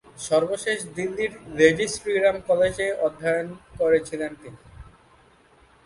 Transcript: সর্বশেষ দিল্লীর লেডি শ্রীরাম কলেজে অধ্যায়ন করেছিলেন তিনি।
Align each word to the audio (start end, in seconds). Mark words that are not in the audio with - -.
সর্বশেষ 0.27 0.79
দিল্লীর 0.97 1.33
লেডি 1.57 1.85
শ্রীরাম 1.93 2.37
কলেজে 2.47 2.87
অধ্যায়ন 3.07 3.47
করেছিলেন 3.79 4.31
তিনি। 4.41 4.59